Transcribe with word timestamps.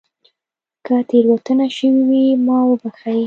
که 0.85 0.95
تېروتنه 1.09 1.67
شوې 1.77 2.01
وي 2.07 2.25
ما 2.45 2.57
وبښئ 2.69 3.19